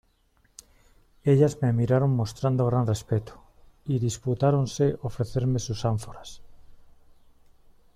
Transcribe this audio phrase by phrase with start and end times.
[1.25, 3.39] ellas me miraron mostrando gran respeto,
[3.85, 6.41] y disputáronse ofrecerme sus ánforas